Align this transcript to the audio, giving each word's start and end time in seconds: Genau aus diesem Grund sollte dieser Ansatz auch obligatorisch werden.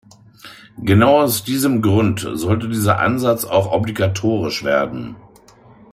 Genau 0.79 1.21
aus 1.21 1.43
diesem 1.43 1.83
Grund 1.83 2.27
sollte 2.33 2.67
dieser 2.67 2.97
Ansatz 2.97 3.45
auch 3.45 3.71
obligatorisch 3.71 4.63
werden. 4.63 5.15